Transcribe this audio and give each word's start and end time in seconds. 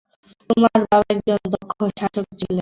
তোমার 0.49 0.79
বাবা 0.83 1.05
একজন 1.13 1.39
দক্ষ 1.53 1.79
শাসক 1.99 2.25
ছিল। 2.39 2.59